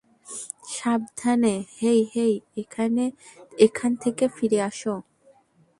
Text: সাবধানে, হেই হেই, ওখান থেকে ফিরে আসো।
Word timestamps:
সাবধানে, 0.73 1.53
হেই 1.79 2.01
হেই, 2.13 2.33
ওখান 3.65 3.91
থেকে 4.03 4.25
ফিরে 4.35 4.59
আসো। 4.61 4.95